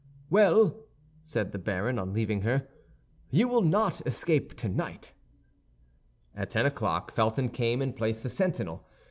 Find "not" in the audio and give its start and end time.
3.61-4.01